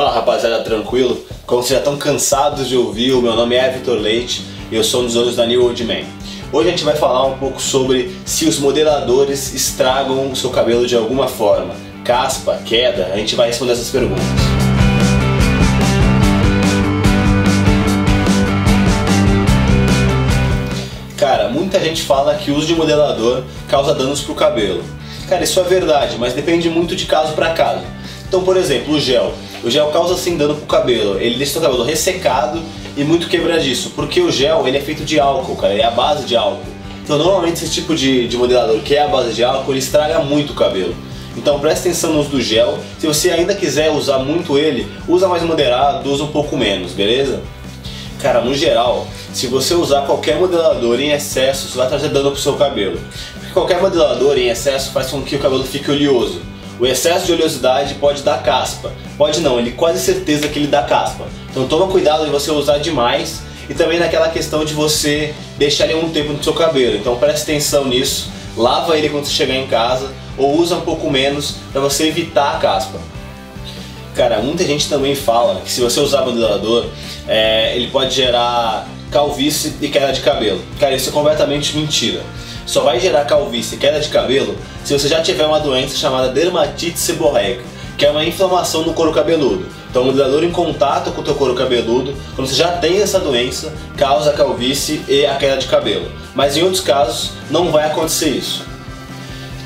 [0.00, 1.22] Fala rapaziada, tranquilo?
[1.44, 4.42] Como vocês já estão cansados de ouvir, o meu nome é Vitor Leite
[4.72, 6.06] e eu sou um dos olhos da New Old Man.
[6.50, 10.86] Hoje a gente vai falar um pouco sobre se os modeladores estragam o seu cabelo
[10.86, 11.74] de alguma forma.
[12.02, 14.24] Caspa, queda, a gente vai responder essas perguntas.
[21.18, 24.82] Cara, muita gente fala que o uso de modelador causa danos pro cabelo.
[25.28, 27.84] Cara, isso é verdade, mas depende muito de caso para caso.
[28.26, 29.34] Então, por exemplo, o gel.
[29.62, 31.20] O gel causa sim dano pro cabelo.
[31.20, 32.60] Ele deixa o cabelo ressecado
[32.96, 33.90] e muito quebradiço.
[33.90, 35.72] Porque o gel ele é feito de álcool, cara.
[35.72, 36.62] Ele é a base de álcool.
[37.02, 40.20] Então, normalmente, esse tipo de, de modelador que é a base de álcool, ele estraga
[40.20, 40.94] muito o cabelo.
[41.36, 42.78] Então preste atenção no uso do gel.
[42.98, 47.40] Se você ainda quiser usar muito ele, usa mais moderado, usa um pouco menos, beleza?
[48.20, 52.40] Cara, no geral, se você usar qualquer modelador em excesso, isso vai trazer dano pro
[52.40, 53.00] seu cabelo.
[53.34, 56.42] Porque qualquer modelador em excesso faz com que o cabelo fique oleoso.
[56.80, 58.90] O excesso de oleosidade pode dar caspa.
[59.18, 61.26] Pode não, ele quase certeza que ele dá caspa.
[61.50, 65.96] Então toma cuidado de você usar demais e também naquela questão de você deixar ele
[65.96, 66.96] um tempo no seu cabelo.
[66.96, 68.30] Então preste atenção nisso.
[68.56, 72.56] Lava ele quando você chegar em casa ou usa um pouco menos para você evitar
[72.56, 72.98] a caspa.
[74.14, 76.86] Cara, muita gente também fala que se você usar modelador,
[77.28, 80.60] é, ele pode gerar calvície e queda de cabelo.
[80.78, 82.22] Cara, isso é completamente mentira
[82.70, 86.28] só vai gerar calvície e queda de cabelo se você já tiver uma doença chamada
[86.28, 87.64] dermatite seborreica,
[87.98, 89.66] que é uma inflamação no couro cabeludo.
[89.90, 93.18] Então, o modelador em contato com o teu couro cabeludo, quando você já tem essa
[93.18, 96.06] doença, causa a calvície e a queda de cabelo.
[96.32, 98.62] Mas em outros casos, não vai acontecer isso.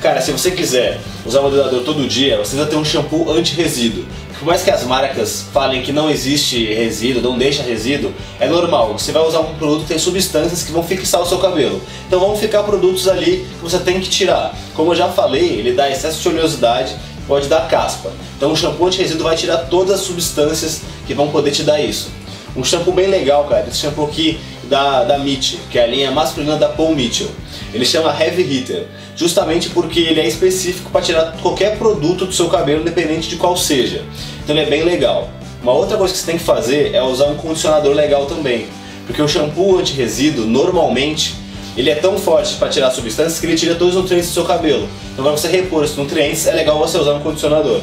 [0.01, 4.03] Cara, se você quiser usar modelador todo dia, você precisa ter um shampoo anti-resíduo.
[4.39, 8.93] Por mais que as marcas falem que não existe resíduo, não deixa resíduo, é normal.
[8.93, 11.81] Você vai usar um produto que tem substâncias que vão fixar o seu cabelo.
[12.07, 14.53] Então vão ficar produtos ali que você tem que tirar.
[14.75, 16.95] Como eu já falei, ele dá excesso de oleosidade,
[17.27, 18.11] pode dar caspa.
[18.35, 22.09] Então o shampoo anti-resíduo vai tirar todas as substâncias que vão poder te dar isso.
[22.55, 26.11] Um shampoo bem legal, cara, esse shampoo aqui da, da Mitchell, que é a linha
[26.11, 27.29] masculina da Paul Mitchell.
[27.73, 28.85] Ele chama Heavy Hitter,
[29.15, 33.55] justamente porque ele é específico para tirar qualquer produto do seu cabelo, independente de qual
[33.57, 34.03] seja.
[34.43, 35.29] Então ele é bem legal.
[35.61, 38.67] Uma outra coisa que você tem que fazer é usar um condicionador legal também,
[39.07, 41.35] porque o shampoo anti-resíduo normalmente
[41.75, 44.45] ele é tão forte para tirar substâncias que ele tira todos os nutrientes do seu
[44.45, 44.87] cabelo.
[45.11, 47.81] Então para você repor esses nutrientes é legal você usar um condicionador.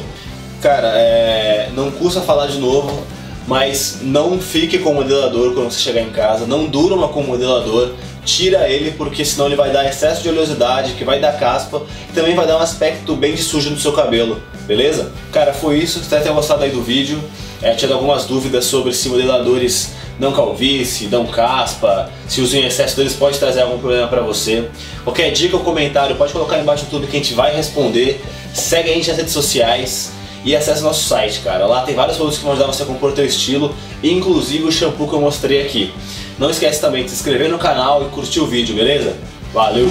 [0.61, 1.69] Cara, é...
[1.75, 3.03] não custa falar de novo,
[3.47, 7.27] mas não fique com o modelador quando você chegar em casa, não durma com o
[7.27, 7.91] modelador,
[8.25, 12.13] tira ele porque senão ele vai dar excesso de oleosidade, que vai dar caspa e
[12.13, 15.11] também vai dar um aspecto bem de sujo no seu cabelo, beleza?
[15.31, 17.21] Cara, foi isso, espero ter gostado aí do vídeo,
[17.61, 22.95] é, tinha algumas dúvidas sobre se modeladores dão calvície, dão caspa, se uso em excesso
[22.95, 24.69] deles pode trazer algum problema para você.
[25.03, 28.21] Qualquer dica ou comentário pode colocar aí embaixo tudo que a gente vai responder.
[28.53, 30.11] Segue a gente nas redes sociais
[30.43, 31.65] e acesse nosso site, cara.
[31.65, 34.71] Lá tem vários produtos que vão ajudar você a compor o teu estilo, inclusive o
[34.71, 35.93] shampoo que eu mostrei aqui.
[36.37, 39.15] Não esquece também de se inscrever no canal e curtir o vídeo, beleza?
[39.53, 39.87] Valeu!